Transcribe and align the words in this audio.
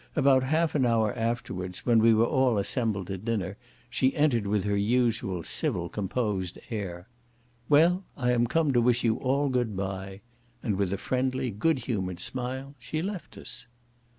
About 0.15 0.41
half 0.41 0.73
an 0.73 0.83
hour 0.83 1.13
afterwards, 1.15 1.85
when 1.85 1.99
we 1.99 2.11
were 2.11 2.25
all 2.25 2.57
assembled 2.57 3.11
at 3.11 3.23
dinner, 3.23 3.55
she 3.87 4.15
entered 4.15 4.47
with 4.47 4.63
her 4.63 4.75
usual 4.75 5.43
civil 5.43 5.89
composed 5.89 6.57
air, 6.71 7.07
"Well, 7.69 8.03
I 8.17 8.31
am 8.31 8.47
come 8.47 8.73
to 8.73 8.81
wish 8.81 9.03
you 9.03 9.17
all 9.17 9.47
goodbye," 9.49 10.21
and 10.63 10.75
with 10.75 10.91
a 10.91 10.97
friendly 10.97 11.51
good 11.51 11.77
humoured 11.85 12.19
smile 12.19 12.73
she 12.79 13.03
left 13.03 13.37
us. 13.37 13.67